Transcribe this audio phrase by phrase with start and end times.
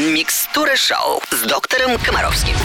[0.00, 2.56] Микстура шоу с доктором Комаровским.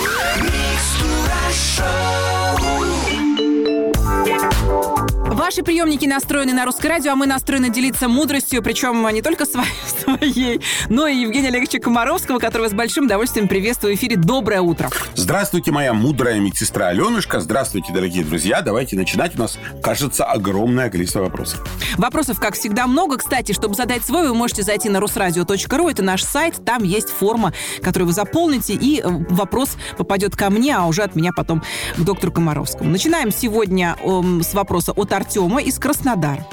[5.36, 9.68] Ваши приемники настроены на русское радио, а мы настроены делиться мудростью, причем не только своей,
[10.04, 14.16] своей но и Евгения Олеговича Комаровского, которого с большим удовольствием приветствую в эфире.
[14.16, 14.90] Доброе утро.
[15.14, 17.42] Здравствуйте, моя мудрая медсестра Аленушка.
[17.42, 18.62] Здравствуйте, дорогие друзья.
[18.62, 19.36] Давайте начинать.
[19.36, 21.62] У нас, кажется, огромное количество вопросов.
[21.98, 23.18] Вопросов, как всегда, много.
[23.18, 25.90] Кстати, чтобы задать свой, вы можете зайти на русрадио.ру.
[25.90, 26.64] Это наш сайт.
[26.66, 31.18] Там есть форма, которую вы заполните, и э, вопрос попадет ко мне, а уже от
[31.18, 31.62] меня потом
[31.98, 32.90] к доктору Комаровскому.
[32.90, 35.25] Начинаем сегодня эм, с вопроса от Артема
[35.60, 36.46] из Краснодара.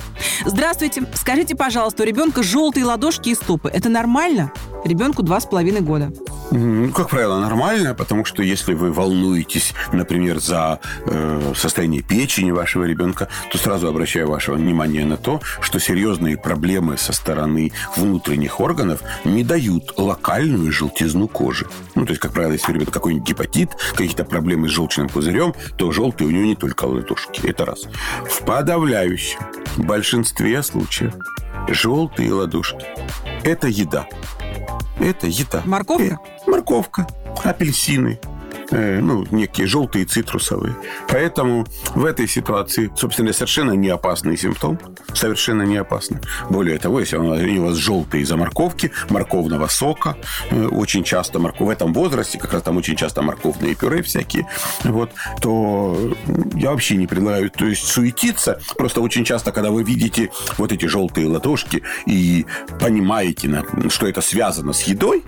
[0.45, 1.07] Здравствуйте.
[1.15, 3.69] Скажите, пожалуйста, у ребенка желтые ладошки и стопы.
[3.69, 4.53] Это нормально?
[4.85, 6.13] Ребенку два с половиной года.
[6.55, 12.85] Ну, как правило, нормально, потому что если вы волнуетесь, например, за э, состояние печени вашего
[12.85, 19.01] ребенка, то сразу обращаю ваше внимание на то, что серьезные проблемы со стороны внутренних органов
[19.25, 21.67] не дают локальную желтизну кожи.
[21.95, 25.55] Ну, то есть, как правило, если у ребенка какой-нибудь гепатит, какие-то проблемы с желчным пузырем,
[25.79, 27.47] то желтые у него не только ладошки.
[27.47, 27.85] Это раз.
[28.29, 29.41] В подавляющем
[29.79, 31.15] большинстве случаев
[31.69, 32.85] желтые ладошки–
[33.43, 34.07] это еда.
[35.01, 35.63] Это еда.
[35.65, 36.21] Морковка?
[36.53, 37.07] Морковка,
[37.45, 38.21] апельсины,
[38.73, 40.75] ну, некие желтые цитрусовые.
[41.09, 44.79] Поэтому в этой ситуации, собственно, совершенно не опасный симптом.
[45.15, 46.19] Совершенно не опасный.
[46.51, 50.17] Более того, если у вас желтые из-за морковки, морковного сока,
[50.51, 51.67] э, очень часто морков...
[51.67, 54.49] в этом возрасте, как раз там очень часто морковные пюре всякие,
[54.85, 56.15] вот, то
[56.55, 58.61] я вообще не предлагаю то есть суетиться.
[58.77, 62.47] Просто очень часто, когда вы видите вот эти желтые ладошки и
[62.81, 65.23] понимаете, что это связано с едой,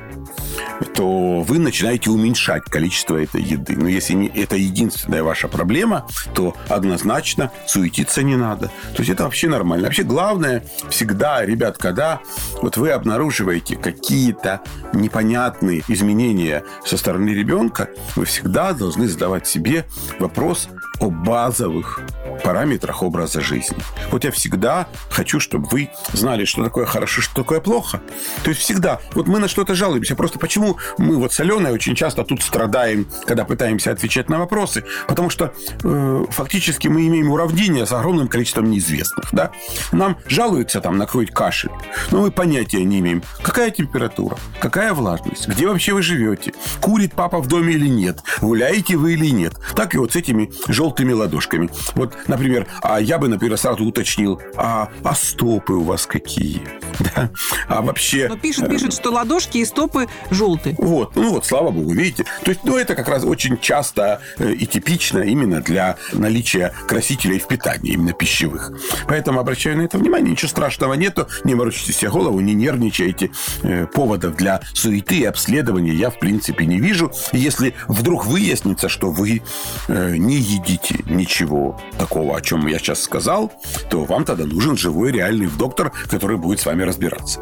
[0.94, 3.77] то вы начинаете уменьшать количество этой еды.
[3.77, 8.68] Но если не, это единственная ваша проблема, то однозначно суетиться не надо.
[8.94, 9.86] То есть это вообще нормально.
[9.86, 12.20] Вообще главное всегда, ребят, когда
[12.62, 14.60] вот вы обнаруживаете какие-то
[14.92, 19.84] непонятные изменения со стороны ребенка, вы всегда должны задавать себе
[20.18, 20.68] вопрос
[21.00, 22.00] о базовых
[22.44, 23.77] параметрах образа жизни.
[24.12, 28.00] Вот я всегда хочу, чтобы вы знали, что такое хорошо, что такое плохо.
[28.44, 29.00] То есть всегда.
[29.14, 30.14] Вот мы на что-то жалуемся.
[30.14, 34.84] Просто почему мы вот соленые очень часто тут страдаем, когда пытаемся отвечать на вопросы?
[35.08, 39.30] Потому что э, фактически мы имеем уравнение с огромным количеством неизвестных.
[39.33, 39.50] Да?
[39.92, 41.70] Нам жалуются там на какой-то кашель,
[42.10, 46.52] но мы понятия не имеем, какая температура, какая влажность, где вообще вы живете,
[46.83, 49.54] курит папа в доме или нет, гуляете вы или нет.
[49.74, 51.70] Так и вот с этими желтыми ладошками.
[51.94, 56.62] Вот, например, а я бы, например, сразу уточнил, а, а стопы у вас какие?
[57.14, 57.28] Да?
[57.67, 58.28] А вообще...
[58.28, 60.77] Но пишут, пишут, что ладошки и стопы желтые.
[60.78, 62.24] Вот, ну вот, слава богу, видите.
[62.45, 67.40] То есть, ну, это как раз очень часто э, и типично именно для наличия красителей
[67.40, 68.72] в питании, именно пищевых.
[69.08, 73.30] Поэтому обращаю на это внимание, ничего страшного нету, не морочите себе голову, не нервничайте.
[73.62, 77.12] Э, поводов для суеты и обследования я, в принципе, не вижу.
[77.33, 79.42] Если вдруг выяснится, что вы
[79.89, 83.52] э, не едите ничего такого, о чем я сейчас сказал,
[83.90, 87.40] то вам тогда нужен живой реальный доктор, который будет с вами разбираться.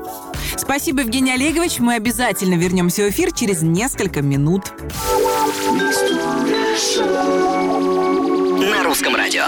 [0.57, 1.79] Спасибо, Евгений Олегович.
[1.79, 4.73] Мы обязательно вернемся в эфир через несколько минут.
[8.61, 9.45] На русском радио.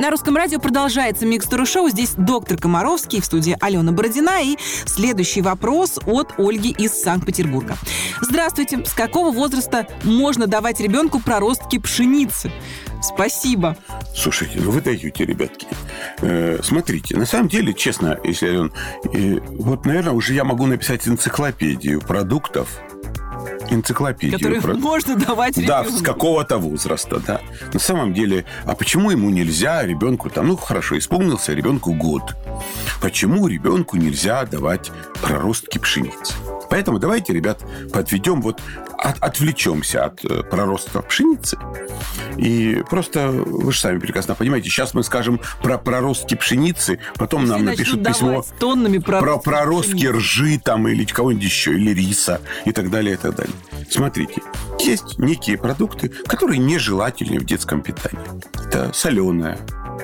[0.00, 1.90] На русском радио продолжается Микстура Шоу.
[1.90, 4.42] Здесь доктор Комаровский в студии Алена Бородина.
[4.42, 4.56] И
[4.86, 7.76] следующий вопрос от Ольги из Санкт-Петербурга.
[8.22, 8.82] Здравствуйте.
[8.84, 12.50] С какого возраста можно давать ребенку проростки пшеницы?
[13.02, 13.76] Спасибо.
[14.14, 15.66] Слушайте, ну вы даете, ребятки.
[16.20, 18.72] Э, смотрите, на самом деле, честно, если Ален,
[19.12, 22.80] э, вот, наверное, уже я могу написать энциклопедию продуктов,
[23.70, 24.38] энциклопедию.
[24.38, 24.74] Которые про...
[24.74, 25.98] можно давать Да, ребенку.
[25.98, 27.40] с какого-то возраста, да.
[27.72, 32.34] На самом деле, а почему ему нельзя ребенку там, ну хорошо, исполнился ребенку год.
[33.00, 34.90] Почему ребенку нельзя давать
[35.22, 36.34] проростки пшеницы?
[36.68, 38.60] Поэтому давайте, ребят, подведем вот
[38.96, 41.58] от, отвлечемся от э, проростка пшеницы.
[42.36, 47.52] И просто, вы же сами прекрасно понимаете, сейчас мы скажем про проростки пшеницы, потом Все
[47.52, 50.18] нам напишут письмо тоннами про проростки проростки пшеницы.
[50.18, 53.54] ржи там или кого-нибудь еще, или риса и так далее, и так далее.
[53.88, 54.42] Смотрите,
[54.78, 58.24] есть некие продукты, которые нежелательны в детском питании.
[58.66, 59.58] Это соленое.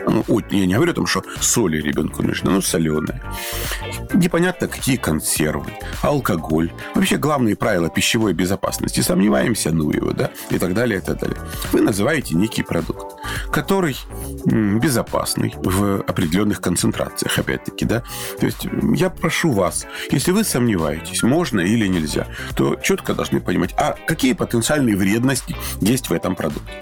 [0.06, 3.22] Ну, от- я не говорю о том, что соли ребенку нужно, но соленое.
[4.14, 5.72] Непонятно, какие консервы,
[6.02, 6.70] алкоголь.
[6.94, 9.00] Вообще, главные правила пищевой безопасности.
[9.00, 11.36] Сомневаемся, ну его, да, и так далее, и так далее.
[11.72, 13.16] Вы называете некий продукт,
[13.50, 13.96] который
[14.44, 18.02] безопасный в определенных концентрациях, опять-таки, да.
[18.38, 22.26] То есть я прошу вас, если вы сомневаетесь, можно или нельзя,
[22.56, 26.72] то четко должны понимать, а какие потенциальные вредности есть в этом продукте.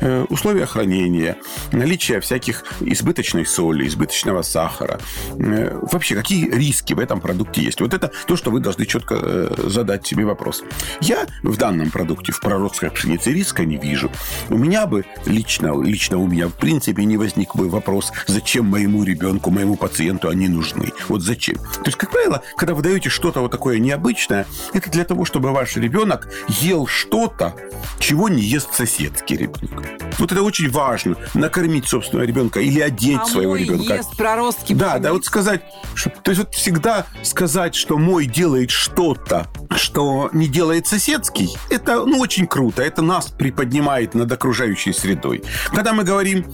[0.00, 1.36] Э, Условия хранения,
[1.72, 5.00] наличие всяких избыточной соли, избыточного сахара.
[5.38, 7.80] Э, вообще, какие риски в этом продукте есть?
[7.80, 10.62] Вот это то, что вы должны четко э, задать себе вопрос.
[11.00, 14.10] Я в данном продукте, в проростской пшенице, риска не вижу.
[14.48, 19.04] У меня бы лично, лично у меня в принципе не возник бы вопрос, зачем моему
[19.04, 20.92] ребенку, моему пациенту они нужны.
[21.08, 21.56] Вот зачем?
[21.56, 25.52] То есть, как правило, когда вы даете что-то вот такое необычное, это для того, чтобы
[25.52, 27.54] ваш ребенок ел что-то,
[27.98, 29.84] чего не ест соседский ребенок.
[30.18, 31.16] Вот это очень важно.
[31.34, 33.94] Накормить собственного ребенка или одеть а своего мой ребенка.
[33.94, 35.62] ест проростки Да, да, вот сказать,
[35.94, 42.04] что, то есть вот всегда сказать, что мой делает что-то, что не делает соседский, это
[42.04, 45.42] ну, очень круто, это нас приподнимает над окружающей средой.
[45.72, 46.46] Когда мы говорим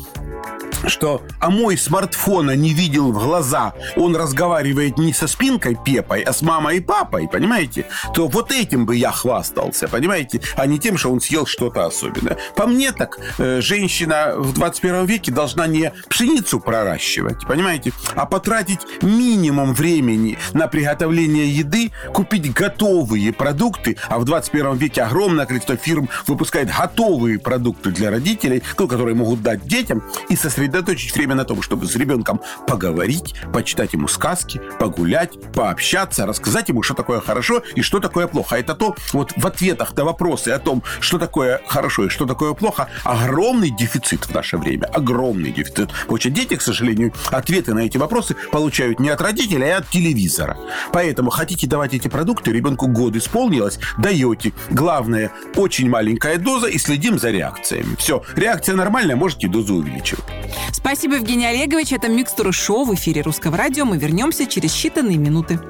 [0.87, 6.32] что а мой смартфона не видел в глаза, он разговаривает не со спинкой Пепой, а
[6.32, 7.87] с мамой и папой, понимаете?
[8.15, 10.41] То вот этим бы я хвастался, понимаете?
[10.56, 12.37] А не тем, что он съел что-то особенное.
[12.56, 17.93] По мне так, э, женщина в 21 веке должна не пшеницу проращивать, понимаете?
[18.15, 25.47] А потратить минимум времени на приготовление еды, купить готовые продукты, а в 21 веке огромное
[25.47, 30.37] количество фирм выпускает готовые продукты для родителей, ну, которые могут дать детям, и
[30.70, 36.82] сосредоточить время на том, чтобы с ребенком поговорить, почитать ему сказки, погулять, пообщаться, рассказать ему,
[36.82, 38.56] что такое хорошо и что такое плохо.
[38.56, 42.55] Это то, вот в ответах на вопросы о том, что такое хорошо и что такое
[42.55, 44.87] плохо, огромный дефицит в наше время.
[44.87, 45.90] Огромный дефицит.
[46.02, 49.88] Потому что дети, к сожалению, ответы на эти вопросы получают не от родителей, а от
[49.88, 50.56] телевизора.
[50.93, 54.52] Поэтому хотите давать эти продукты, ребенку год исполнилось, даете.
[54.70, 57.96] Главное, очень маленькая доза и следим за реакциями.
[57.99, 60.25] Все, реакция нормальная, можете дозу увеличивать.
[60.73, 61.93] Спасибо, Евгений Олегович.
[61.93, 63.85] Это «Микстура шоу» в эфире Русского радио.
[63.85, 65.61] Мы вернемся через считанные минуты.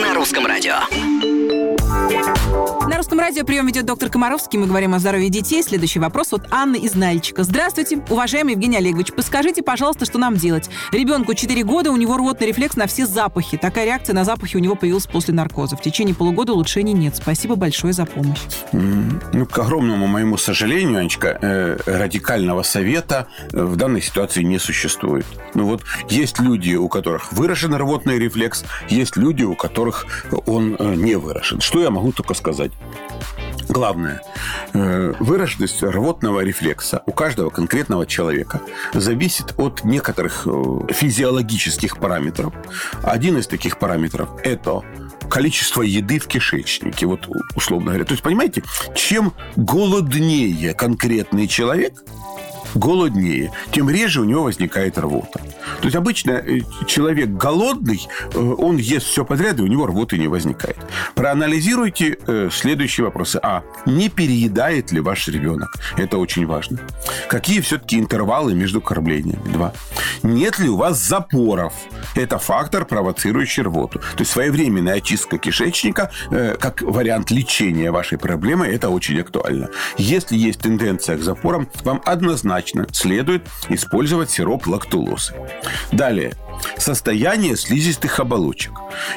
[0.00, 0.76] На русском радио.
[3.08, 4.58] Русском радио прием ведет доктор Комаровский.
[4.58, 5.62] Мы говорим о здоровье детей.
[5.62, 7.42] Следующий вопрос от Анны из Нальчика.
[7.42, 9.14] Здравствуйте, уважаемый Евгений Олегович.
[9.14, 10.68] Подскажите, пожалуйста, что нам делать?
[10.92, 13.56] Ребенку 4 года, у него рвотный рефлекс на все запахи.
[13.56, 15.74] Такая реакция на запахи у него появилась после наркоза.
[15.78, 17.16] В течение полугода улучшений нет.
[17.16, 18.42] Спасибо большое за помощь.
[18.72, 25.24] Ну, к огромному моему сожалению, Анечка, э, радикального совета э, в данной ситуации не существует.
[25.54, 30.94] Ну вот есть люди, у которых выражен рвотный рефлекс, есть люди, у которых он э,
[30.94, 31.62] не выражен.
[31.62, 32.70] Что я могу только сказать?
[33.68, 34.22] Главное,
[34.72, 38.60] э, выраженность рвотного рефлекса у каждого конкретного человека
[38.94, 42.54] зависит от некоторых э, физиологических параметров.
[43.02, 44.82] Один из таких параметров– это
[45.28, 48.04] количество еды в кишечнике, вот условно говоря.
[48.04, 48.62] То есть, понимаете,
[48.94, 52.02] чем голоднее конкретный человек,
[52.74, 55.40] голоднее, тем реже у него возникает рвота.
[55.80, 60.18] То есть обычно э, человек голодный, э, он ест все подряд, и у него рвоты
[60.18, 60.76] не возникает.
[61.14, 63.38] Проанализируйте э, следующие вопросы.
[63.42, 63.62] А.
[63.86, 65.74] Не переедает ли ваш ребенок?
[65.96, 66.78] Это очень важно.
[67.28, 69.40] Какие все-таки интервалы между кормлениями?
[69.52, 69.72] Два.
[70.22, 71.72] Нет ли у вас запоров?
[72.14, 73.98] Это фактор, провоцирующий рвоту.
[73.98, 76.10] То есть своевременная очистка кишечника,
[76.58, 79.68] как вариант лечения вашей проблемы, это очень актуально.
[79.96, 82.57] Если есть тенденция к запорам, вам однозначно
[82.92, 85.34] следует использовать сироп лактулозы.
[85.92, 86.34] Далее.
[86.76, 88.72] Состояние слизистых оболочек.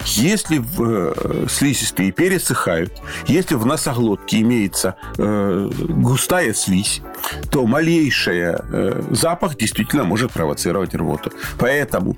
[0.05, 2.93] Если в, э, слизистые пересыхают,
[3.27, 7.01] если в носоглотке имеется э, густая слизь,
[7.51, 11.31] то малейший э, запах действительно может провоцировать рвоту.
[11.57, 12.15] Поэтому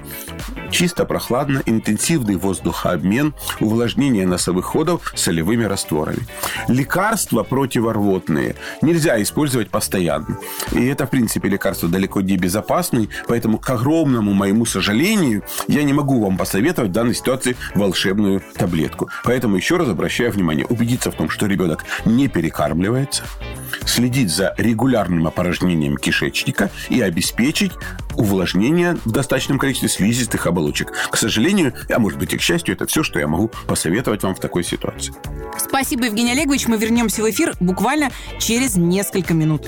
[0.71, 6.27] чисто прохладно, интенсивный воздухообмен, увлажнение носовых ходов солевыми растворами.
[6.67, 10.37] Лекарства противорвотные нельзя использовать постоянно.
[10.71, 16.19] И это, принципе, лекарство далеко не безопасное, поэтому, к огромному моему сожалению, я не могу
[16.19, 19.09] вам посоветовать в данной ситуации волшебную таблетку.
[19.23, 23.25] Поэтому еще раз обращаю внимание, убедиться в том, что ребенок не перекармливается,
[23.85, 27.73] следить за регулярным опорожнением кишечника и обеспечить
[28.17, 30.91] увлажнение в достаточном количестве слизистых оболочек.
[31.09, 34.35] К сожалению, а может быть и к счастью, это все, что я могу посоветовать вам
[34.35, 35.13] в такой ситуации.
[35.57, 36.67] Спасибо, Евгений Олегович.
[36.67, 39.67] Мы вернемся в эфир буквально через несколько минут.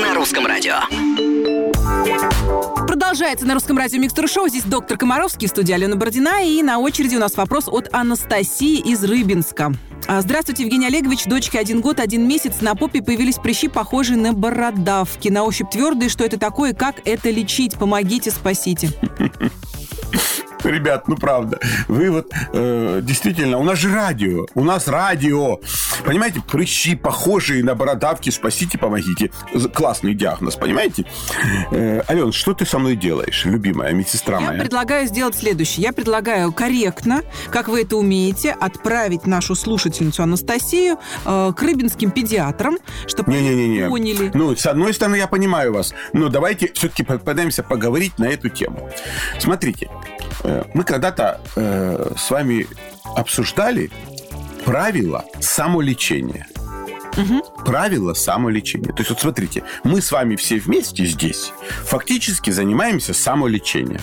[0.00, 0.76] На русском радио.
[2.98, 4.48] Продолжается на русском радио Микстур Шоу.
[4.48, 6.42] Здесь доктор Комаровский, студия Алена Бородина.
[6.42, 9.74] И на очереди у нас вопрос от Анастасии из Рыбинска.
[10.08, 11.26] А, Здравствуйте, Евгений Олегович.
[11.26, 12.62] Дочке один год, один месяц.
[12.62, 15.28] На попе появились прыщи, похожие на бородавки.
[15.28, 16.08] На ощупь твердые.
[16.08, 16.72] Что это такое?
[16.72, 17.74] Как это лечить?
[17.74, 18.88] Помогите, спасите.
[20.70, 21.58] Ребят, ну правда.
[21.88, 24.46] Вы вот э, действительно, у нас же радио.
[24.54, 25.60] У нас радио.
[26.04, 28.30] Понимаете, прыщи, похожие на бородавки.
[28.30, 29.30] Спасите, помогите.
[29.74, 31.04] Классный диагноз, понимаете?
[31.70, 34.60] Э, Ален, что ты со мной делаешь, любимая медсестра Я моя?
[34.60, 35.84] предлагаю сделать следующее.
[35.84, 42.76] Я предлагаю корректно, как вы это умеете, отправить нашу слушательницу Анастасию э, к рыбинским педиатрам,
[43.06, 43.80] чтобы Не-не-не.
[43.82, 44.30] они поняли.
[44.34, 48.90] Ну, с одной стороны, я понимаю вас, но давайте все-таки попытаемся поговорить на эту тему.
[49.38, 49.88] Смотрите,
[50.74, 52.66] мы когда-то э, с вами
[53.16, 53.90] обсуждали
[54.64, 56.46] правила самолечения.
[57.64, 58.92] Правила самолечения.
[58.92, 61.52] То есть, вот смотрите, мы с вами все вместе здесь
[61.84, 64.02] фактически занимаемся самолечением.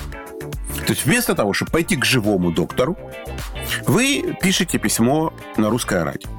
[0.86, 2.98] То есть вместо того, чтобы пойти к живому доктору,
[3.86, 6.30] вы пишете письмо на русское радио.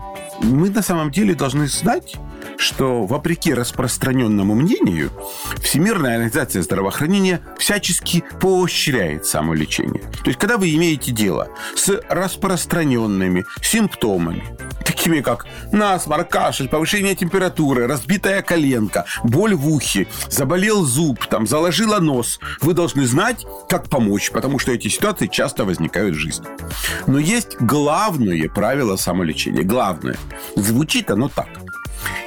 [0.42, 2.16] Мы на самом деле должны знать,
[2.56, 5.10] что вопреки распространенному мнению,
[5.62, 10.02] Всемирная организация здравоохранения всячески поощряет самолечение.
[10.22, 14.44] То есть, когда вы имеете дело с распространенными симптомами,
[14.84, 21.98] такими как насморк, кашель, повышение температуры, разбитая коленка, боль в ухе, заболел зуб, там, заложила
[21.98, 26.46] нос, вы должны знать, как помочь, потому что эти ситуации часто возникают в жизни.
[27.06, 29.62] Но есть главное правило самолечения.
[29.62, 30.16] Главное.
[30.56, 31.48] Звучит оно так.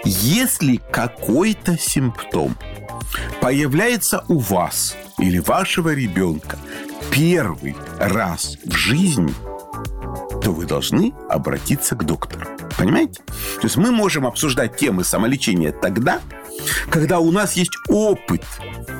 [0.03, 2.55] Если какой-то симптом
[3.41, 6.57] появляется у вас или вашего ребенка
[7.11, 9.33] первый раз в жизни,
[10.41, 12.47] то вы должны обратиться к доктору.
[12.77, 13.21] Понимаете?
[13.25, 16.21] То есть мы можем обсуждать темы самолечения тогда,
[16.89, 18.43] когда у нас есть опыт,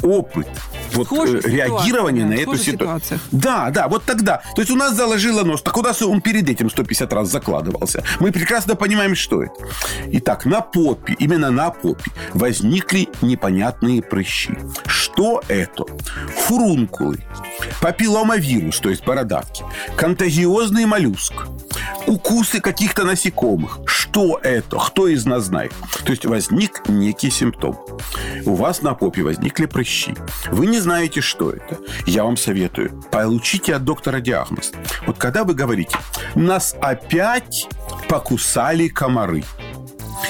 [0.01, 0.47] опыт
[0.97, 3.19] вот, Схожих э, реагирования ситуациях, на да, эту ситуацию.
[3.31, 4.41] Да, да, вот тогда.
[4.55, 5.61] То есть у нас заложило нос.
[5.61, 8.03] Так куда он перед этим 150 раз закладывался?
[8.19, 9.53] Мы прекрасно понимаем, что это.
[10.11, 14.57] Итак, на попе, именно на попе возникли непонятные прыщи.
[14.85, 15.85] Что это?
[16.45, 17.19] Фурункулы,
[17.81, 19.63] папилломавирус, то есть бородавки,
[19.95, 21.33] контагиозный моллюск,
[22.05, 23.79] укусы каких-то насекомых.
[23.85, 24.77] Что это?
[24.77, 25.73] Кто из нас знает?
[26.03, 27.77] То есть возник некий симптом.
[28.45, 30.15] У вас на попе возникли прыщи.
[30.51, 31.77] Вы не знаете, что это.
[32.05, 34.71] Я вам советую, получите от доктора диагноз.
[35.05, 35.97] Вот когда вы говорите,
[36.35, 37.67] нас опять
[38.07, 39.43] покусали комары.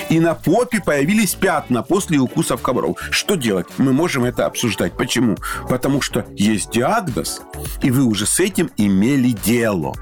[0.09, 2.97] И на попе появились пятна после укусов комаров.
[3.11, 3.67] Что делать?
[3.77, 4.93] Мы можем это обсуждать.
[4.93, 5.37] Почему?
[5.69, 7.41] Потому что есть диагноз,
[7.81, 9.93] и вы уже с этим имели дело.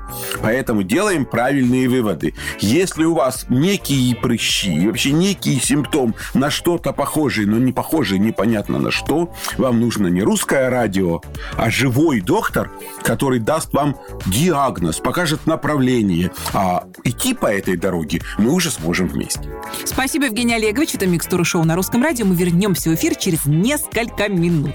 [0.42, 2.34] Поэтому делаем правильные выводы.
[2.60, 8.80] Если у вас некие прыщи, вообще некий симптом на что-то похожий, но не похожий непонятно
[8.80, 11.22] на что, вам нужно не русское радио,
[11.58, 12.72] а живой доктор,
[13.04, 16.32] который даст вам диагноз, покажет направление.
[16.54, 19.50] А идти по этой дороге мы уже сможем вместе.
[19.84, 20.96] Спасибо, Евгений Олегович.
[20.96, 22.26] Это «Микстура шоу» на русском радио.
[22.26, 24.72] Мы вернемся в эфир через несколько минут.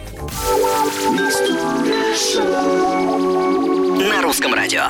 [3.99, 4.83] На русском радио.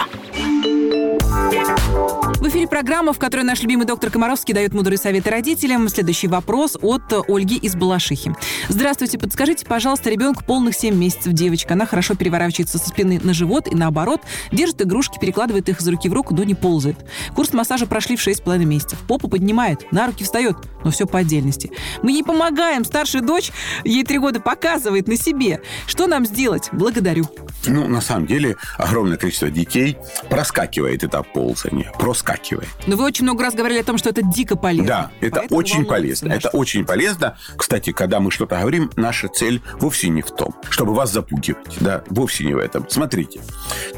[1.50, 5.88] В эфире программа, в которой наш любимый доктор Комаровский дает мудрые советы родителям.
[5.88, 8.32] Следующий вопрос от Ольги из Балашихи.
[8.68, 11.74] Здравствуйте, подскажите, пожалуйста, ребенку полных 7 месяцев девочка.
[11.74, 14.20] Она хорошо переворачивается со спины на живот и наоборот,
[14.52, 16.98] держит игрушки, перекладывает их из руки в руку, но не ползает.
[17.34, 19.00] Курс массажа прошли в 6,5 месяцев.
[19.08, 21.72] Попу поднимает, на руки встает, но все по отдельности.
[22.02, 22.84] Мы ей помогаем.
[22.84, 23.50] Старшая дочь,
[23.84, 25.62] ей 3 года, показывает на себе.
[25.88, 26.68] Что нам сделать?
[26.70, 27.26] Благодарю.
[27.66, 31.90] Ну, на самом деле, огромное количество детей проскакивает этап ползания.
[31.98, 32.68] Проскакивает.
[32.86, 34.86] Но вы очень много раз говорили о том, что это дико полезно.
[34.86, 36.32] Да, это Поэтому очень полезно.
[36.32, 37.38] Это очень полезно.
[37.56, 41.78] Кстати, когда мы что-то говорим, наша цель вовсе не в том, чтобы вас запугивать.
[41.80, 42.86] Да, вовсе не в этом.
[42.90, 43.40] Смотрите,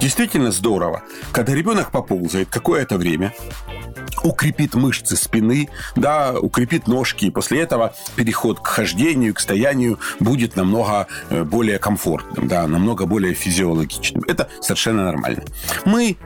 [0.00, 3.34] действительно здорово, когда ребенок поползает какое-то время,
[4.22, 10.56] укрепит мышцы спины, да, укрепит ножки, и после этого переход к хождению, к стоянию будет
[10.56, 14.22] намного э, более комфортным, да, намного более физиологичным.
[14.28, 15.42] Это совершенно нормально.
[15.84, 16.16] Мы,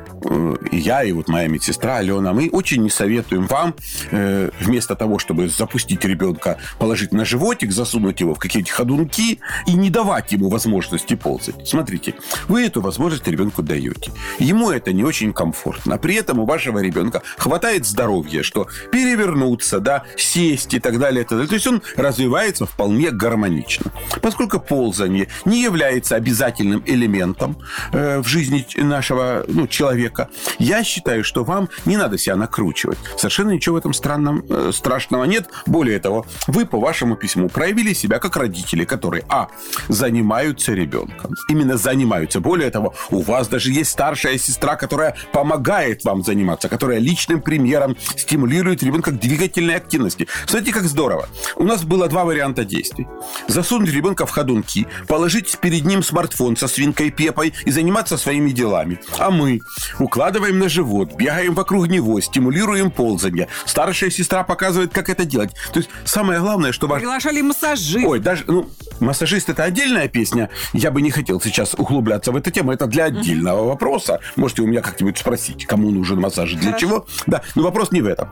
[0.72, 3.74] я и вот моя медсестра Алена, мы очень не советуем вам
[4.10, 9.74] э, вместо того, чтобы запустить ребенка, положить на животик, засунуть его в какие-то ходунки и
[9.74, 11.66] не давать ему возможности ползать.
[11.68, 12.14] Смотрите,
[12.48, 14.12] вы эту возможность ребенку даете.
[14.38, 15.98] Ему это не очень комфортно.
[15.98, 21.22] При этом у вашего ребенка хватает здоровья, что перевернуться, да, сесть и так далее.
[21.22, 21.48] и так далее.
[21.48, 23.92] То есть он развивается вполне гармонично.
[24.22, 27.58] Поскольку ползание не является обязательным элементом
[27.92, 32.98] э, в жизни нашего ну, человека, человека, я считаю, что вам не надо себя накручивать.
[33.16, 35.48] Совершенно ничего в этом странном, э, страшного нет.
[35.66, 39.48] Более того, вы по вашему письму проявили себя как родители, которые, а,
[39.88, 41.34] занимаются ребенком.
[41.50, 42.40] Именно занимаются.
[42.40, 47.96] Более того, у вас даже есть старшая сестра, которая помогает вам заниматься, которая личным примером
[48.16, 50.28] стимулирует ребенка к двигательной активности.
[50.46, 51.28] Смотрите, как здорово.
[51.56, 53.06] У нас было два варианта действий.
[53.48, 58.98] Засунуть ребенка в ходунки, положить перед ним смартфон со свинкой Пепой и заниматься своими делами.
[59.18, 59.60] А мы
[59.98, 63.48] укладываем на живот, бегаем вокруг него, стимулируем ползание.
[63.64, 65.52] Старшая сестра показывает, как это делать.
[65.72, 67.00] То есть самое главное, что ваш...
[67.00, 68.06] Приглашали массажист.
[68.06, 68.68] Ой, даже, ну,
[69.00, 70.50] массажист это отдельная песня.
[70.72, 72.72] Я бы не хотел сейчас углубляться в эту тему.
[72.72, 73.68] Это для отдельного угу.
[73.68, 74.20] вопроса.
[74.36, 76.78] Можете у меня как-нибудь спросить, кому нужен массаж, для Хорошо.
[76.78, 77.06] чего.
[77.26, 78.28] Да, но вопрос не в этом.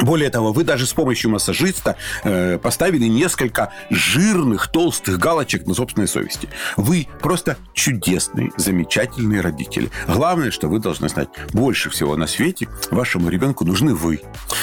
[0.00, 6.08] Более того, вы даже с помощью массажиста э, поставили несколько жирных, толстых галочек на собственной
[6.08, 6.48] совести.
[6.76, 9.90] Вы просто чудесные, замечательные родители.
[10.08, 14.22] Главное, что вы должны знать, больше всего на свете вашему ребенку нужны вы.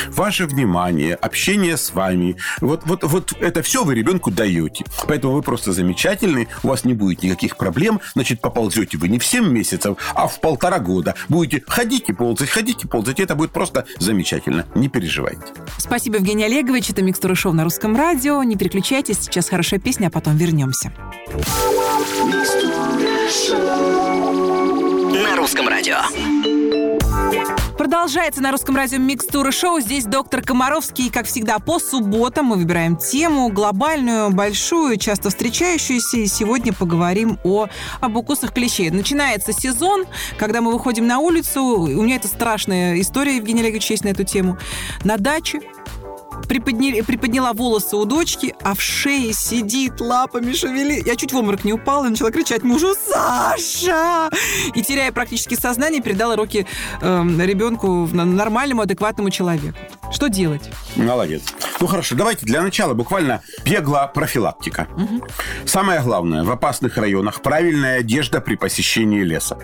[0.09, 2.35] Ваше внимание, общение с вами.
[2.61, 4.85] Вот, вот, вот это все вы ребенку даете.
[5.07, 8.01] Поэтому вы просто замечательный, у вас не будет никаких проблем.
[8.13, 11.15] Значит, поползете вы не в 7 месяцев, а в полтора года.
[11.27, 13.19] Будете ходить и ползать, ходить и ползать.
[13.19, 14.65] Это будет просто замечательно.
[14.75, 15.41] Не переживайте.
[15.77, 16.89] Спасибо, Евгений Олегович.
[16.89, 18.41] Это «Микстура шоу» на русском радио.
[18.43, 20.91] Не переключайтесь, сейчас хорошая песня, а потом вернемся.
[23.49, 24.18] На
[25.39, 25.95] русском радио.
[27.77, 29.79] Продолжается на русском радио Микстура Шоу.
[29.79, 31.09] Здесь доктор Комаровский.
[31.09, 36.17] как всегда, по субботам мы выбираем тему глобальную, большую, часто встречающуюся.
[36.17, 37.67] И сегодня поговорим о,
[38.01, 38.89] об укусах клещей.
[38.89, 40.03] Начинается сезон,
[40.37, 41.63] когда мы выходим на улицу.
[41.63, 44.57] У меня это страшная история, Евгений Олегович, есть на эту тему.
[45.05, 45.61] На даче
[46.49, 51.01] приподняли, приподняла волосы у дочки, а в шее сидит, лапами шевели.
[51.05, 54.29] Я чуть в обморок не упала и начала кричать мужу «Саша!»
[54.73, 56.65] И, теряя практически сознание, передала руки
[57.01, 59.77] э, ребенку, нормальному, адекватному человеку.
[60.11, 60.69] Что делать?
[60.95, 61.43] Молодец.
[61.79, 64.87] Ну хорошо, давайте для начала буквально бегло профилактика.
[64.97, 65.23] Угу.
[65.65, 69.57] Самое главное, в опасных районах правильная одежда при посещении леса.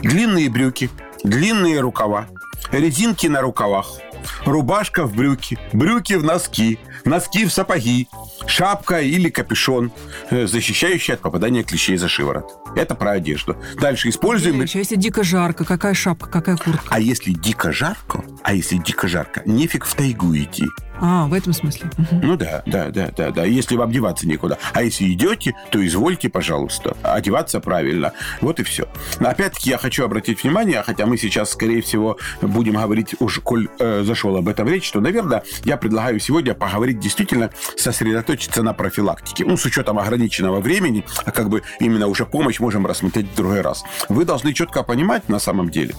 [0.00, 0.90] Длинные брюки,
[1.24, 2.28] длинные рукава,
[2.70, 3.94] резинки на рукавах–
[4.44, 8.08] рубашка в брюки, брюки в носки, носки в сапоги,
[8.46, 9.92] шапка или капюшон,
[10.30, 12.60] э, защищающий от попадания клещей за шиворот.
[12.76, 13.56] Это про одежду.
[13.80, 14.62] Дальше используем...
[14.62, 16.86] Еще если дико жарко, какая шапка, какая куртка?
[16.88, 20.66] А если дико жарко, а если дико жарко, нефиг в тайгу идти.
[21.00, 21.90] А, в этом смысле.
[22.22, 23.44] Ну да, да, да, да, да.
[23.44, 24.58] Если вам одеваться некуда.
[24.72, 28.12] А если идете, то извольте, пожалуйста, одеваться правильно.
[28.40, 28.88] Вот и все.
[29.18, 33.68] Но опять-таки я хочу обратить внимание, хотя мы сейчас, скорее всего, будем говорить, уж коль
[33.78, 39.44] э, зашел об этом речь, что, наверное, я предлагаю сегодня поговорить действительно, сосредоточиться на профилактике.
[39.44, 43.60] Ну, с учетом ограниченного времени, а как бы именно уже помощь можем рассмотреть в другой
[43.60, 43.84] раз.
[44.08, 45.94] Вы должны четко понимать на самом деле,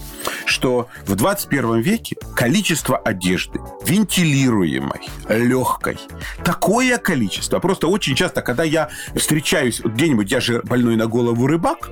[0.46, 5.98] что в 21 веке количество одежды, вентилируемой, самой легкой.
[6.44, 7.60] Такое количество.
[7.60, 11.90] Просто очень часто, когда я встречаюсь где-нибудь, я же больной на голову рыбак,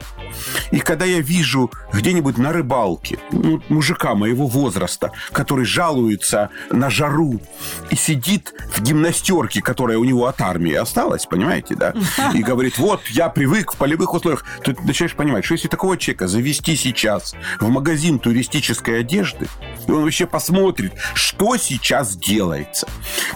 [0.71, 7.41] и когда я вижу где-нибудь на рыбалке ну, мужика моего возраста, который жалуется на жару
[7.89, 11.93] и сидит в гимнастерке, которая у него от армии осталась, понимаете, да,
[12.33, 15.97] и говорит, вот, я привык в полевых условиях, то ты начинаешь понимать, что если такого
[15.97, 19.47] человека завести сейчас в магазин туристической одежды,
[19.87, 22.87] и он вообще посмотрит, что сейчас делается,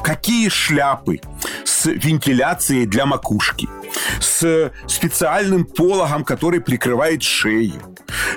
[0.04, 1.22] Какие шляпы
[1.63, 3.68] с вентиляцией для макушки,
[4.20, 7.82] с специальным пологом, который прикрывает шею,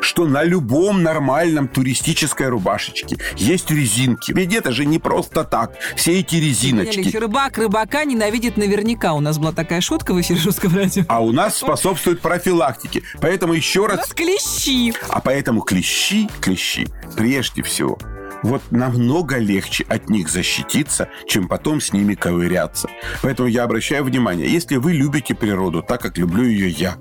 [0.00, 4.32] что на любом нормальном туристической рубашечке есть резинки.
[4.32, 5.76] Ведь это же не просто так.
[5.96, 7.00] Все эти резиночки.
[7.00, 9.12] Ильич, рыбак рыбака ненавидит наверняка.
[9.14, 11.04] У нас была такая шутка в эфире русского радио.
[11.08, 13.02] А у нас способствует профилактике.
[13.20, 13.96] Поэтому еще раз...
[13.96, 14.94] У нас клещи.
[15.08, 17.98] А поэтому клещи, клещи, прежде всего,
[18.42, 22.88] вот намного легче от них защититься, чем потом с ними ковыряться.
[23.22, 26.96] Поэтому я обращаю внимание, если вы любите природу так, как люблю ее я,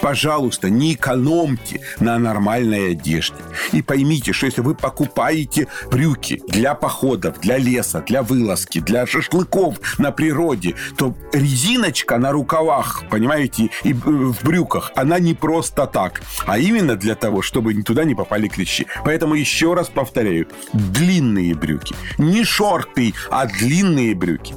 [0.00, 3.36] пожалуйста, не экономьте на нормальной одежде.
[3.72, 9.98] И поймите, что если вы покупаете брюки для походов, для леса, для вылазки, для шашлыков
[9.98, 16.58] на природе, то резиночка на рукавах, понимаете, и в брюках, она не просто так, а
[16.58, 18.86] именно для того, чтобы туда не попали клещи.
[19.04, 21.94] Поэтому еще раз повторяю, длинные брюки.
[22.18, 24.54] Не шорты, а длинные брюки.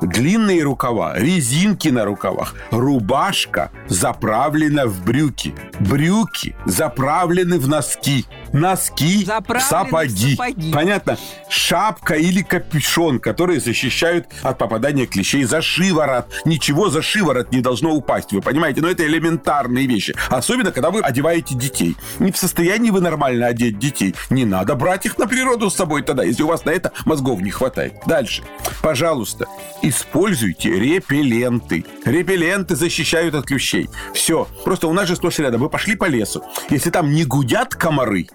[0.00, 8.26] Длинные рукава, резинки на рукавах, рубашка заправлена в брюки, брюки заправлены в носки.
[8.52, 10.36] Носки, сапоги.
[10.36, 10.72] сапоги.
[10.72, 11.18] Понятно?
[11.48, 16.26] Шапка или капюшон, которые защищают от попадания клещей за шиворот.
[16.44, 18.80] Ничего за шиворот не должно упасть, вы понимаете?
[18.80, 20.14] Но это элементарные вещи.
[20.28, 21.96] Особенно, когда вы одеваете детей.
[22.18, 24.14] Не в состоянии вы нормально одеть детей.
[24.30, 27.40] Не надо брать их на природу с собой тогда, если у вас на это мозгов
[27.40, 27.94] не хватает.
[28.06, 28.42] Дальше.
[28.82, 29.46] Пожалуйста,
[29.82, 31.84] используйте репелленты.
[32.04, 33.88] Репелленты защищают от клещей.
[34.14, 34.46] Все.
[34.64, 35.60] Просто у нас же сплошь рядом.
[35.60, 36.42] Вы пошли по лесу.
[36.70, 38.28] Если там не гудят комары,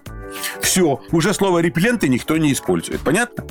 [0.60, 3.00] все, уже слово репелленты никто не использует.
[3.00, 3.44] Понятно?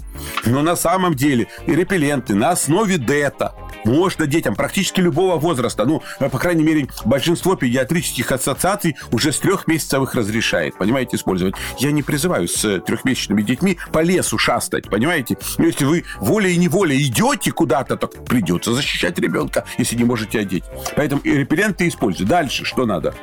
[0.46, 3.54] Но на самом деле репелленты на основе ДЭТа
[3.86, 9.68] можно детям практически любого возраста, ну, по крайней мере, большинство педиатрических ассоциаций уже с трех
[9.68, 11.56] месяцев их разрешает, понимаете, использовать.
[11.80, 15.38] Я не призываю с трехмесячными детьми по лесу шастать, понимаете?
[15.58, 20.40] Но если вы волей и неволей идете куда-то, то придется защищать ребенка, если не можете
[20.40, 20.64] одеть.
[20.96, 22.30] Поэтому репелленты используйте.
[22.30, 23.14] Дальше что надо?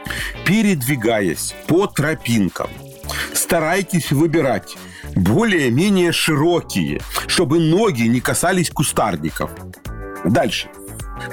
[0.44, 2.68] Передвигаясь по тропинкам,
[3.34, 4.76] старайтесь выбирать
[5.14, 9.50] более-менее широкие, чтобы ноги не касались кустарников.
[10.24, 10.68] Дальше.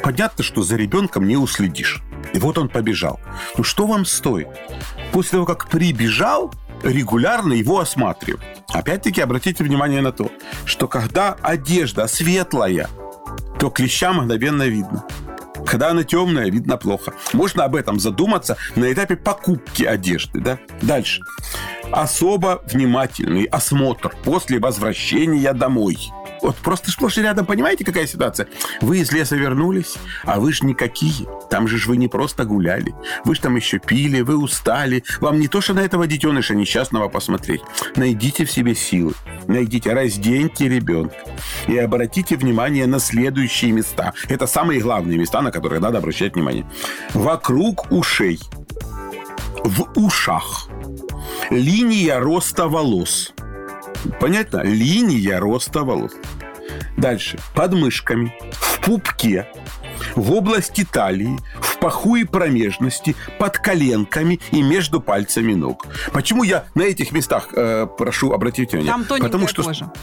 [0.03, 2.01] Понятно, что за ребенком не уследишь.
[2.33, 3.19] И вот он побежал.
[3.57, 4.47] Ну что вам стоит?
[5.11, 8.41] После того, как прибежал, регулярно его осматривать.
[8.69, 10.31] Опять-таки обратите внимание на то,
[10.65, 12.89] что когда одежда светлая,
[13.59, 15.05] то клеща мгновенно видно.
[15.67, 17.13] Когда она темная, видно плохо.
[17.34, 20.39] Можно об этом задуматься на этапе покупки одежды.
[20.39, 20.60] Да?
[20.82, 21.21] Дальше.
[21.91, 25.97] Особо внимательный осмотр после возвращения домой.
[26.41, 28.47] Вот просто сплошь и рядом, понимаете, какая ситуация?
[28.82, 31.28] Вы из леса вернулись, а вы ж никакие.
[31.50, 32.93] Там же ж вы не просто гуляли.
[33.26, 35.04] Вы ж там еще пили, вы устали.
[35.19, 37.62] Вам не то, что на этого детеныша несчастного посмотреть.
[37.95, 39.13] Найдите в себе силы.
[39.47, 41.15] Найдите, разденьте ребенка.
[41.67, 44.13] И обратите внимание на следующие места.
[44.30, 46.65] Это самые главные места, на которые надо обращать внимание.
[47.13, 48.39] Вокруг ушей.
[49.63, 50.69] В ушах.
[51.50, 53.34] Линия роста волос.
[54.19, 54.62] Понятно?
[54.63, 56.13] Линия роста волос.
[56.97, 57.38] Дальше.
[57.53, 59.47] Под мышками, в пупке,
[60.15, 65.86] в области талии, в паху и промежности, под коленками и между пальцами ног.
[66.12, 68.91] Почему я на этих местах э, прошу обратить внимание?
[68.91, 69.93] Там тоненькая Потому что кожа.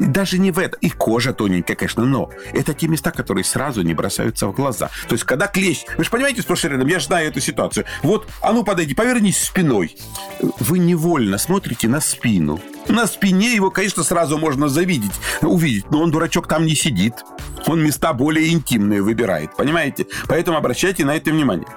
[0.00, 0.76] даже не в это.
[0.78, 4.90] И кожа тоненькая, конечно, но это те места, которые сразу не бросаются в глаза.
[5.06, 5.84] То есть, когда клещ...
[5.96, 7.86] Вы же понимаете, и рядом, я же знаю эту ситуацию.
[8.02, 9.96] Вот, а ну подойди, повернись спиной.
[10.58, 12.60] Вы невольно смотрите на спину.
[12.88, 17.14] На спине его, конечно, сразу можно завидеть, увидеть, но он, дурачок, там не сидит.
[17.66, 20.06] Он места более интимные выбирает, понимаете?
[20.28, 21.68] Поэтому обращайте на это внимание.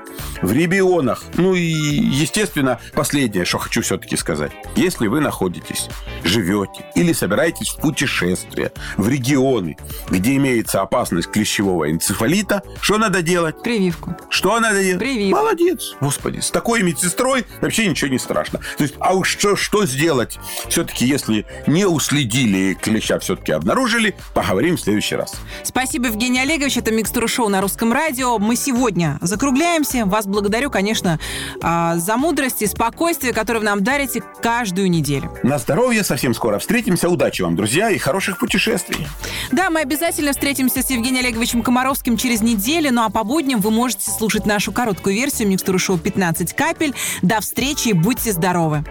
[0.42, 4.52] В регионах, ну и, естественно, последнее, что хочу все-таки сказать.
[4.76, 5.90] Если вы находитесь,
[6.24, 9.78] живете или собираетесь в путешествие в регионы,
[10.10, 13.62] где имеется опасность клещевого энцефалита, что надо делать?
[13.62, 14.16] Прививку.
[14.30, 15.00] Что надо делать?
[15.00, 15.42] Прививку.
[15.42, 15.96] Молодец.
[16.00, 18.60] Господи, с такой медсестрой вообще ничего не страшно.
[18.78, 20.38] То есть, а уж что, что сделать?
[20.70, 25.36] Все-таки, если не уследили, клеща все-таки обнаружили, поговорим в следующий раз.
[25.64, 26.78] Спасибо, Евгений Олегович.
[26.78, 28.38] Это Микстура Шоу на Русском радио.
[28.40, 30.06] Мы сегодня закругляемся.
[30.06, 31.20] Вас благодарю, конечно,
[31.62, 35.32] а, за мудрость и спокойствие, которое вы нам дарите каждую неделю.
[35.44, 37.10] На здоровье, совсем скоро встретимся.
[37.10, 39.08] Удачи вам, друзья, и хороших путешествий.
[39.52, 42.92] Да, мы обязательно встретимся с Евгением Олеговичем Комаровским через неделю.
[42.94, 46.94] Ну а по будням вы можете слушать нашу короткую версию Микстуры Шоу 15 капель.
[47.22, 48.84] До встречи и будьте здоровы.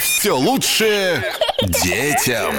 [0.00, 1.22] Все лучшее
[1.84, 2.54] детям.